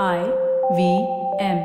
I 0.00 0.24
V 0.74 1.06
M. 1.38 1.58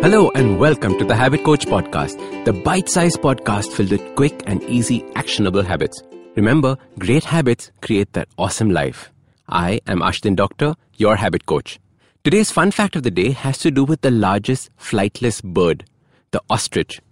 Hello 0.00 0.30
and 0.34 0.58
welcome 0.58 0.98
to 0.98 1.04
the 1.04 1.14
Habit 1.14 1.44
Coach 1.44 1.66
Podcast, 1.66 2.16
the 2.46 2.54
bite 2.54 2.88
sized 2.88 3.20
podcast 3.20 3.70
filled 3.72 3.90
with 3.90 4.14
quick 4.14 4.42
and 4.46 4.62
easy 4.62 5.04
actionable 5.16 5.60
habits. 5.60 6.02
Remember, 6.34 6.78
great 6.98 7.24
habits 7.24 7.72
create 7.82 8.10
that 8.14 8.28
awesome 8.38 8.70
life. 8.70 9.12
I 9.46 9.82
am 9.86 10.00
Ashdin 10.00 10.34
Doctor, 10.34 10.76
your 10.96 11.16
habit 11.16 11.44
coach. 11.44 11.78
Today's 12.24 12.50
fun 12.50 12.70
fact 12.70 12.96
of 12.96 13.02
the 13.02 13.10
day 13.10 13.32
has 13.32 13.58
to 13.58 13.70
do 13.70 13.84
with 13.84 14.00
the 14.00 14.10
largest 14.10 14.70
flightless 14.78 15.42
bird, 15.44 15.84
the 16.30 16.40
ostrich. 16.48 17.02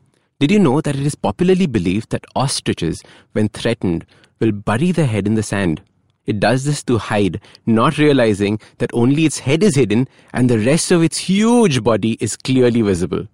Did 0.40 0.52
you 0.52 0.58
know 0.58 0.80
that 0.80 0.96
it 0.96 1.04
is 1.04 1.16
popularly 1.16 1.66
believed 1.66 2.12
that 2.12 2.24
ostriches, 2.34 3.02
when 3.32 3.50
threatened, 3.50 4.06
will 4.40 4.52
bury 4.52 4.92
the 4.92 5.06
head 5.06 5.26
in 5.26 5.34
the 5.34 5.42
sand? 5.42 5.82
It 6.26 6.40
does 6.40 6.64
this 6.64 6.82
to 6.84 6.98
hide, 6.98 7.40
not 7.64 7.96
realizing 7.96 8.60
that 8.78 8.90
only 8.92 9.24
its 9.24 9.38
head 9.38 9.62
is 9.62 9.76
hidden 9.76 10.08
and 10.34 10.50
the 10.50 10.58
rest 10.58 10.90
of 10.90 11.02
its 11.02 11.16
huge 11.16 11.82
body 11.82 12.18
is 12.20 12.36
clearly 12.36 12.82
visible. 12.82 13.26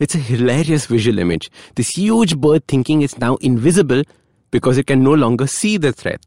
It's 0.00 0.14
a 0.14 0.18
hilarious 0.18 0.86
visual 0.86 1.18
image. 1.18 1.50
This 1.74 1.90
huge 1.90 2.38
bird 2.38 2.66
thinking 2.66 3.02
it's 3.02 3.18
now 3.18 3.36
invisible 3.36 4.02
because 4.50 4.78
it 4.78 4.86
can 4.86 5.02
no 5.02 5.12
longer 5.12 5.46
see 5.46 5.76
the 5.76 5.92
threat. 5.92 6.24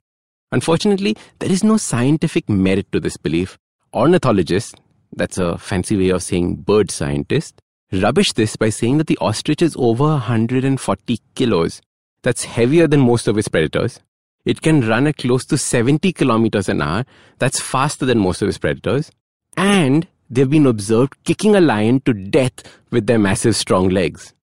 Unfortunately, 0.51 1.15
there 1.39 1.51
is 1.51 1.63
no 1.63 1.77
scientific 1.77 2.48
merit 2.49 2.91
to 2.91 2.99
this 2.99 3.17
belief. 3.17 3.57
Ornithologists, 3.93 4.75
that's 5.13 5.37
a 5.37 5.57
fancy 5.57 5.98
way 5.98 6.09
of 6.09 6.21
saying 6.21 6.57
bird 6.57 6.91
scientist, 6.91 7.61
rubbish 7.91 8.34
this 8.34 8.55
by 8.57 8.70
saying 8.70 8.98
that 8.99 9.07
the 9.07 9.17
ostrich 9.20 9.61
is 9.61 9.75
over 9.75 10.03
140 10.03 11.20
kilos. 11.35 11.81
That's 12.21 12.43
heavier 12.43 12.87
than 12.87 12.99
most 12.99 13.27
of 13.27 13.37
its 13.37 13.48
predators. 13.48 13.99
It 14.45 14.61
can 14.61 14.87
run 14.87 15.07
at 15.07 15.17
close 15.17 15.45
to 15.45 15.57
70 15.57 16.13
kilometers 16.13 16.67
an 16.67 16.81
hour. 16.81 17.05
That's 17.39 17.61
faster 17.61 18.05
than 18.05 18.19
most 18.19 18.41
of 18.41 18.49
its 18.49 18.57
predators. 18.57 19.11
And 19.55 20.07
they've 20.29 20.49
been 20.49 20.65
observed 20.65 21.23
kicking 21.23 21.55
a 21.55 21.61
lion 21.61 22.01
to 22.01 22.13
death 22.13 22.53
with 22.89 23.07
their 23.07 23.20
massive 23.20 23.55
strong 23.55 23.89
legs. 23.89 24.33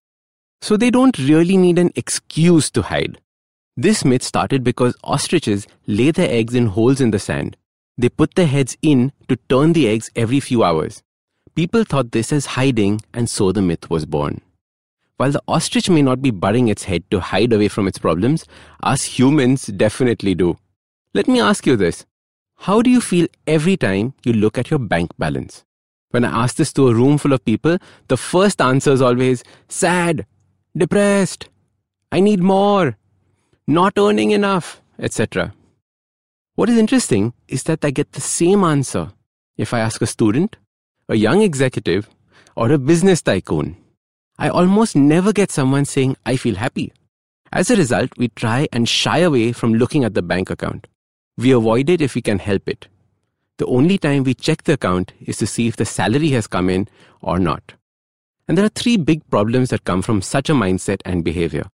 So 0.61 0.77
they 0.77 0.91
don't 0.91 1.19
really 1.19 1.57
need 1.57 1.79
an 1.79 1.93
excuse 1.97 2.71
to 2.73 2.83
hide. 2.83 3.21
This 3.77 4.05
myth 4.05 4.23
started 4.23 4.65
because 4.65 4.97
ostriches 5.05 5.67
lay 5.87 6.11
their 6.11 6.31
eggs 6.31 6.55
in 6.55 6.67
holes 6.67 7.01
in 7.01 7.13
the 7.13 7.19
sand. 7.19 7.57
They 7.97 8.09
put 8.09 8.35
their 8.35 8.47
heads 8.47 8.77
in 8.83 9.13
to 9.29 9.37
turn 9.49 9.73
the 9.73 9.89
eggs 9.89 10.11
every 10.17 10.41
few 10.41 10.65
hours. 10.65 11.03
People 11.55 11.85
thought 11.85 12.13
this 12.13 12.33
as 12.33 12.47
hiding, 12.47 13.01
and 13.13 13.29
so 13.29 13.51
the 13.51 13.63
myth 13.63 13.91
was 13.91 14.07
born. 14.07 14.41
While 15.19 15.33
the 15.33 15.43
ostrich 15.49 15.91
may 15.91 16.01
not 16.01 16.23
be 16.23 16.31
burying 16.31 16.69
its 16.69 16.85
head 16.85 17.03
to 17.11 17.19
hide 17.19 17.53
away 17.53 17.67
from 17.67 17.89
its 17.89 17.99
problems, 17.99 18.45
us 18.85 19.03
humans 19.03 19.67
definitely 19.67 20.37
do. 20.37 20.57
Let 21.13 21.27
me 21.27 21.41
ask 21.41 21.67
you 21.67 21.75
this 21.75 22.07
How 22.59 22.83
do 22.83 22.89
you 22.89 23.01
feel 23.01 23.27
every 23.45 23.77
time 23.77 24.15
you 24.25 24.33
look 24.33 24.57
at 24.57 24.71
your 24.71 24.79
bank 24.79 25.11
balance? 25.19 25.65
When 26.11 26.25
I 26.25 26.45
ask 26.45 26.55
this 26.55 26.73
to 26.75 26.89
a 26.89 26.95
room 26.95 27.19
full 27.19 27.33
of 27.33 27.45
people, 27.45 27.79
the 28.07 28.17
first 28.17 28.63
answer 28.63 28.93
is 28.93 29.03
always 29.03 29.43
sad, 29.67 30.25
depressed, 30.77 31.49
I 32.13 32.21
need 32.21 32.41
more, 32.41 32.97
not 33.67 33.95
earning 33.99 34.31
enough, 34.31 34.81
etc. 35.01 35.53
What 36.55 36.69
is 36.69 36.79
interesting 36.79 37.33
is 37.49 37.65
that 37.65 37.85
I 37.85 37.91
get 37.91 38.13
the 38.13 38.21
same 38.21 38.63
answer 38.63 39.11
if 39.57 39.75
I 39.75 39.81
ask 39.81 40.01
a 40.01 40.07
student, 40.07 40.57
a 41.09 41.17
young 41.17 41.43
executive, 41.43 42.09
or 42.55 42.71
a 42.71 42.79
business 42.79 43.21
tycoon. 43.21 43.77
I 44.39 44.49
almost 44.49 44.95
never 44.95 45.33
get 45.33 45.51
someone 45.51 45.85
saying, 45.85 46.17
I 46.25 46.37
feel 46.37 46.55
happy. 46.55 46.93
As 47.53 47.71
a 47.71 47.77
result, 47.77 48.11
we 48.17 48.29
try 48.29 48.69
and 48.73 48.89
shy 48.89 49.19
away 49.19 49.53
from 49.53 49.75
looking 49.75 50.05
at 50.05 50.15
the 50.15 50.23
bank 50.23 50.49
account. 50.49 50.87
We 51.37 51.51
avoid 51.51 51.91
it 51.91 52.01
if 52.01 52.15
we 52.15 52.23
can 52.23 52.39
help 52.39 52.69
it. 52.69 52.87
The 53.57 53.67
only 53.67 53.99
time 53.99 54.23
we 54.23 54.35
check 54.35 54.63
the 54.63 54.75
account 54.75 55.13
is 55.21 55.39
to 55.39 55.47
see 55.47 55.67
if 55.67 55.77
the 55.77 55.85
salary 55.85 56.31
has 56.31 56.47
come 56.47 56.71
in 56.71 56.87
or 57.21 57.41
not. 57.41 57.75
And 58.47 58.57
there 58.57 58.65
are 58.65 58.71
three 58.71 58.97
big 58.97 59.29
problems 59.29 59.71
that 59.71 59.85
come 59.85 60.03
from 60.03 60.23
such 60.23 60.49
a 60.49 60.55
mindset 60.55 61.01
and 61.05 61.25
behavior. 61.25 61.67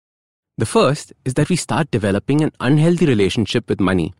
The 0.56 0.66
first 0.66 1.12
is 1.24 1.34
that 1.34 1.48
we 1.48 1.56
start 1.56 1.90
developing 1.90 2.42
an 2.42 2.52
unhealthy 2.60 3.06
relationship 3.06 3.68
with 3.68 3.80
money. 3.80 4.14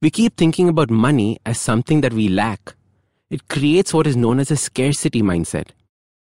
We 0.00 0.10
keep 0.10 0.36
thinking 0.36 0.68
about 0.68 0.90
money 0.90 1.38
as 1.44 1.60
something 1.60 2.00
that 2.00 2.14
we 2.14 2.28
lack. 2.28 2.74
It 3.28 3.48
creates 3.48 3.92
what 3.92 4.06
is 4.06 4.16
known 4.16 4.40
as 4.40 4.50
a 4.50 4.56
scarcity 4.56 5.20
mindset. 5.20 5.68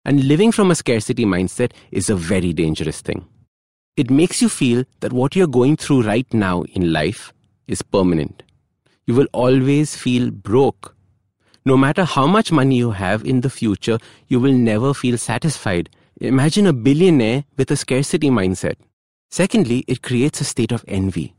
And 0.09 0.23
living 0.23 0.51
from 0.51 0.71
a 0.71 0.75
scarcity 0.75 1.23
mindset 1.23 1.71
is 1.91 2.09
a 2.09 2.15
very 2.15 2.51
dangerous 2.51 2.99
thing. 2.99 3.27
It 3.95 4.09
makes 4.09 4.41
you 4.41 4.49
feel 4.49 4.83
that 5.01 5.13
what 5.13 5.35
you're 5.35 5.45
going 5.45 5.75
through 5.77 6.01
right 6.01 6.25
now 6.33 6.63
in 6.63 6.91
life 6.91 7.31
is 7.67 7.83
permanent. 7.83 8.41
You 9.05 9.13
will 9.13 9.27
always 9.33 9.95
feel 9.95 10.31
broke. 10.31 10.95
No 11.63 11.77
matter 11.77 12.05
how 12.05 12.25
much 12.25 12.51
money 12.51 12.77
you 12.77 12.89
have 12.89 13.23
in 13.23 13.41
the 13.41 13.51
future, 13.51 13.99
you 14.27 14.39
will 14.39 14.51
never 14.51 14.95
feel 14.95 15.15
satisfied. 15.15 15.91
Imagine 16.19 16.65
a 16.65 16.73
billionaire 16.73 17.43
with 17.55 17.69
a 17.69 17.75
scarcity 17.75 18.31
mindset. 18.31 18.77
Secondly, 19.29 19.85
it 19.87 20.01
creates 20.01 20.41
a 20.41 20.43
state 20.43 20.71
of 20.71 20.83
envy. 20.87 21.35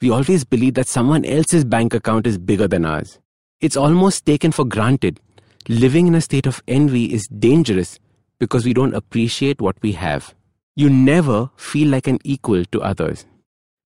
We 0.00 0.10
always 0.10 0.42
believe 0.42 0.74
that 0.74 0.88
someone 0.88 1.24
else's 1.24 1.64
bank 1.64 1.94
account 1.94 2.26
is 2.26 2.38
bigger 2.38 2.66
than 2.66 2.86
ours. 2.86 3.20
It's 3.60 3.76
almost 3.76 4.26
taken 4.26 4.50
for 4.50 4.64
granted 4.64 5.20
living 5.68 6.06
in 6.06 6.14
a 6.14 6.20
state 6.20 6.46
of 6.46 6.62
envy 6.66 7.12
is 7.12 7.28
dangerous 7.28 7.98
because 8.38 8.64
we 8.64 8.72
don't 8.72 8.94
appreciate 8.94 9.60
what 9.60 9.76
we 9.82 9.92
have. 9.92 10.34
You 10.74 10.88
never 10.88 11.50
feel 11.56 11.88
like 11.88 12.06
an 12.06 12.18
equal 12.24 12.64
to 12.66 12.80
others. 12.80 13.26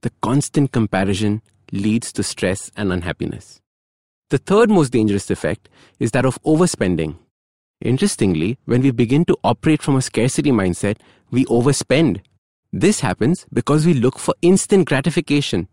The 0.02 0.12
constant 0.22 0.72
comparison 0.72 1.42
leads 1.72 2.12
to 2.12 2.22
stress 2.22 2.70
and 2.76 2.92
unhappiness. 2.92 3.60
The 4.30 4.38
third 4.38 4.70
most 4.70 4.92
dangerous 4.92 5.30
effect 5.30 5.68
is 5.98 6.12
that 6.12 6.24
of 6.24 6.40
overspending. 6.44 7.16
Interestingly, 7.80 8.58
when 8.64 8.82
we 8.82 8.90
begin 8.90 9.24
to 9.26 9.36
operate 9.42 9.82
from 9.82 9.96
a 9.96 10.02
scarcity 10.02 10.52
mindset, 10.52 10.98
we 11.30 11.44
overspend. 11.46 12.20
This 12.72 13.00
happens 13.00 13.46
because 13.52 13.84
we 13.84 13.94
look 13.94 14.18
for 14.18 14.34
instant 14.42 14.86
gratification. 14.86 15.68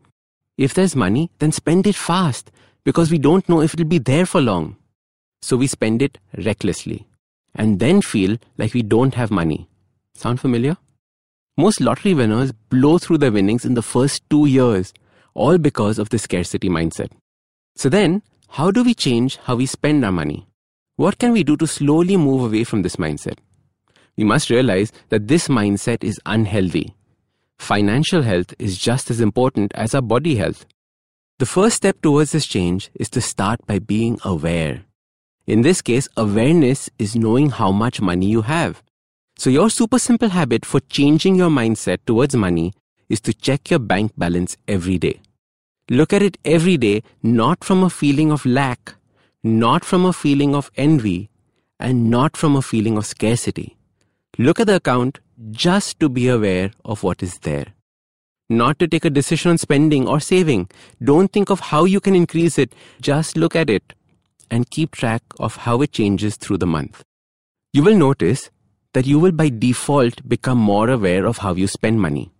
If 0.58 0.74
there's 0.74 0.96
money, 0.96 1.32
then 1.40 1.52
spend 1.52 1.88
it 1.88 1.96
fast 1.96 2.52
because 2.84 3.12
we 3.12 3.20
don't 3.20 3.48
know 3.48 3.62
if 3.62 3.74
it'll 3.74 3.86
be 3.86 4.00
there 4.00 4.26
for 4.26 4.42
long 4.42 4.78
so 5.42 5.58
we 5.58 5.68
spend 5.68 6.02
it 6.02 6.18
recklessly 6.38 7.08
and 7.56 7.80
then 7.80 8.02
feel 8.02 8.38
like 8.58 8.74
we 8.74 8.82
don't 8.82 9.16
have 9.16 9.32
money. 9.32 9.68
Sound 10.14 10.40
familiar? 10.40 10.78
Most 11.58 11.82
lottery 11.82 12.14
winners 12.14 12.52
blow 12.70 12.98
through 12.98 13.18
their 13.18 13.32
winnings 13.32 13.66
in 13.66 13.74
the 13.74 13.82
first 13.82 14.28
two 14.30 14.46
years, 14.46 14.94
all 15.34 15.58
because 15.58 16.00
of 16.00 16.10
the 16.10 16.20
scarcity 16.20 16.70
mindset. 16.70 17.12
So 17.76 17.90
then, 17.90 18.22
how 18.50 18.72
do 18.72 18.84
we 18.84 18.94
change 18.94 19.38
how 19.38 19.56
we 19.56 19.66
spend 19.66 20.06
our 20.06 20.12
money? 20.12 20.48
What 20.96 21.18
can 21.18 21.32
we 21.32 21.44
do 21.44 21.58
to 21.58 21.68
slowly 21.68 22.18
move 22.18 22.44
away 22.44 22.64
from 22.64 22.82
this 22.82 22.98
mindset? 22.98 23.38
We 24.18 24.24
must 24.24 24.50
realize 24.50 24.92
that 25.10 25.28
this 25.28 25.48
mindset 25.48 26.04
is 26.04 26.20
unhealthy. 26.26 26.96
Financial 27.58 28.22
health 28.22 28.54
is 28.60 28.78
just 28.78 29.10
as 29.10 29.22
important 29.22 29.72
as 29.74 29.96
our 29.96 30.02
body 30.02 30.36
health. 30.36 30.66
The 31.40 31.46
first 31.46 31.78
step 31.78 32.02
towards 32.02 32.32
this 32.32 32.46
change 32.46 32.92
is 32.96 33.10
to 33.12 33.22
start 33.22 33.66
by 33.66 33.80
being 33.80 34.20
aware. 34.24 34.84
In 35.52 35.64
this 35.64 35.82
case, 35.82 36.08
awareness 36.16 36.90
is 36.98 37.14
knowing 37.14 37.50
how 37.50 37.74
much 37.74 38.00
money 38.00 38.26
you 38.26 38.44
have. 38.44 38.82
So, 39.38 39.50
your 39.50 39.70
super 39.70 40.00
simple 40.00 40.30
habit 40.30 40.66
for 40.66 40.80
changing 40.80 41.36
your 41.36 41.50
mindset 41.50 41.98
towards 42.06 42.38
money 42.38 42.74
is 43.10 43.20
to 43.20 43.34
check 43.34 43.70
your 43.70 43.80
bank 43.80 44.14
balance 44.18 44.56
every 44.70 44.98
day. 44.98 45.20
Look 45.90 46.14
at 46.14 46.22
it 46.22 46.38
every 46.46 46.78
day, 46.78 47.04
not 47.22 47.66
from 47.66 47.84
a 47.84 47.90
feeling 47.90 48.32
of 48.32 48.46
lack, 48.46 48.96
not 49.44 49.84
from 49.84 50.06
a 50.06 50.14
feeling 50.14 50.56
of 50.56 50.72
envy, 50.78 51.30
and 51.82 52.10
not 52.10 52.38
from 52.38 52.56
a 52.56 52.62
feeling 52.62 52.96
of 52.96 53.06
scarcity. 53.06 53.76
Look 54.38 54.62
at 54.62 54.68
the 54.68 54.78
account 54.78 55.20
just 55.52 56.00
to 56.00 56.08
be 56.08 56.30
aware 56.30 56.72
of 56.86 57.04
what 57.04 57.22
is 57.22 57.40
there. 57.40 57.74
Not 58.50 58.80
to 58.80 58.88
take 58.88 59.04
a 59.04 59.10
decision 59.10 59.52
on 59.52 59.58
spending 59.58 60.08
or 60.08 60.22
saving. 60.22 60.70
Don't 61.04 61.34
think 61.34 61.50
of 61.50 61.60
how 61.60 61.84
you 61.84 62.00
can 62.00 62.16
increase 62.16 62.58
it. 62.58 62.74
Just 63.02 63.36
look 63.36 63.54
at 63.54 63.70
it 63.70 63.94
and 64.52 64.70
keep 64.70 64.92
track 64.92 65.24
of 65.40 65.56
how 65.56 65.82
it 65.82 65.94
changes 65.94 66.36
through 66.36 66.58
the 66.58 66.68
month. 66.68 67.04
You 67.74 67.84
will 67.84 67.96
notice 67.96 68.52
that 68.94 69.08
you 69.08 69.18
will 69.18 69.32
by 69.32 69.50
default 69.50 70.28
become 70.28 70.58
more 70.58 70.90
aware 70.90 71.26
of 71.26 71.38
how 71.40 71.56
you 71.56 71.66
spend 71.68 72.02
money. 72.02 72.32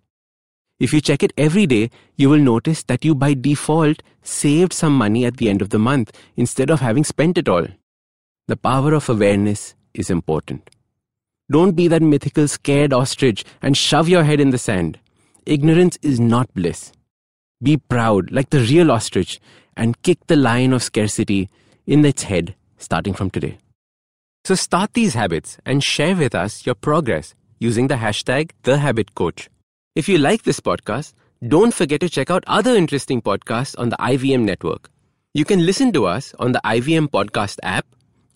If 0.80 0.94
you 0.94 1.00
check 1.00 1.24
it 1.24 1.32
every 1.38 1.66
day, 1.66 1.90
you 2.18 2.30
will 2.30 2.40
notice 2.40 2.84
that 2.84 3.06
you 3.06 3.16
by 3.16 3.34
default 3.34 4.04
saved 4.24 4.74
some 4.74 4.98
money 4.98 5.26
at 5.26 5.38
the 5.38 5.50
end 5.50 5.62
of 5.62 5.70
the 5.70 5.80
month 5.80 6.12
instead 6.36 6.70
of 6.70 6.82
having 6.82 7.04
spent 7.04 7.38
it 7.38 7.48
all. 7.48 7.68
The 8.48 8.58
power 8.58 8.94
of 8.94 9.08
awareness 9.08 9.76
is 9.94 10.10
important. 10.10 10.70
Don't 11.50 11.76
be 11.76 11.88
that 11.88 12.02
mythical 12.02 12.48
scared 12.48 12.94
ostrich 12.94 13.46
and 13.62 13.78
shove 13.78 14.10
your 14.10 14.24
head 14.24 14.40
in 14.40 14.50
the 14.50 14.58
sand. 14.58 15.00
Ignorance 15.46 15.98
is 16.02 16.20
not 16.20 16.54
bliss. 16.54 16.92
Be 17.62 17.78
proud 17.78 18.32
like 18.32 18.50
the 18.50 18.62
real 18.62 18.92
ostrich 18.92 19.40
and 19.78 20.02
kick 20.02 20.20
the 20.28 20.36
lion 20.36 20.74
of 20.74 20.84
scarcity 20.84 21.50
in 21.88 22.06
its 22.06 22.24
head 22.24 22.56
starting 22.78 23.14
from 23.14 23.30
today. 23.30 23.58
So 24.44 24.56
start 24.56 24.94
these 24.94 25.14
habits 25.14 25.58
and 25.66 25.84
share 25.84 26.16
with 26.16 26.34
us 26.34 26.66
your 26.66 26.76
progress 26.76 27.36
using 27.60 27.88
the 27.88 27.96
hashtag 27.96 28.52
TheHabitCoach. 28.64 29.48
If 29.96 30.10
you 30.10 30.18
like 30.18 30.44
this 30.44 30.60
podcast, 30.60 31.14
don't 31.48 31.74
forget 31.74 32.00
to 32.02 32.10
check 32.10 32.32
out 32.32 32.44
other 32.48 32.76
interesting 32.76 33.22
podcasts 33.22 33.76
on 33.78 33.90
the 33.90 33.98
IVM 33.98 34.44
network. 34.44 34.90
You 35.34 35.46
can 35.46 35.66
listen 35.66 35.92
to 35.94 36.06
us 36.06 36.34
on 36.40 36.52
the 36.52 36.62
IVM 36.66 37.08
Podcast 37.08 37.58
app 37.64 37.86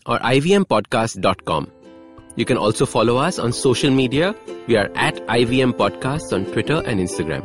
or 0.06 0.18
ivmpodcast.com. 0.20 1.72
You 2.36 2.46
can 2.46 2.58
also 2.58 2.86
follow 2.86 3.18
us 3.18 3.40
on 3.40 3.52
social 3.52 3.92
media. 3.92 4.36
We 4.68 4.78
are 4.78 4.90
at 4.96 5.16
IVM 5.28 5.74
Podcasts 5.74 6.34
on 6.34 6.46
Twitter 6.46 6.82
and 6.86 7.00
Instagram. 7.00 7.44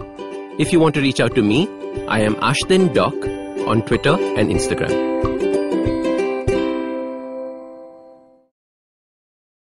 If 0.61 0.73
you 0.73 0.81
want 0.81 0.95
to 0.97 1.01
reach 1.01 1.21
out 1.21 1.35
to 1.35 1.43
me, 1.43 1.69
I 2.09 2.21
am 2.21 2.35
Ashdin 2.37 2.93
Doc 2.95 3.15
on 3.67 3.83
Twitter 3.83 4.15
and 4.15 4.51
Instagram. 4.51 5.50